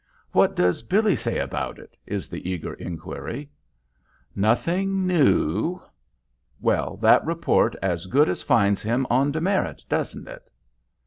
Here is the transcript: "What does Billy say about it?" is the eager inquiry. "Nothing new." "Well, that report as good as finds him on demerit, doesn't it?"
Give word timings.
"What 0.31 0.55
does 0.55 0.81
Billy 0.81 1.15
say 1.15 1.37
about 1.37 1.77
it?" 1.77 1.95
is 2.07 2.27
the 2.27 2.49
eager 2.49 2.73
inquiry. 2.73 3.51
"Nothing 4.35 5.05
new." 5.05 5.79
"Well, 6.59 6.97
that 7.03 7.23
report 7.23 7.75
as 7.83 8.07
good 8.07 8.27
as 8.27 8.41
finds 8.41 8.81
him 8.81 9.05
on 9.11 9.31
demerit, 9.31 9.83
doesn't 9.89 10.27
it?" 10.27 10.49